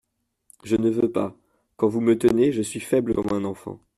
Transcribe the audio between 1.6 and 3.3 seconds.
Quand vous me tenez, je suis faible